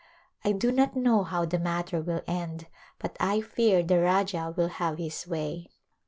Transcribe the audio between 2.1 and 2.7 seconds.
end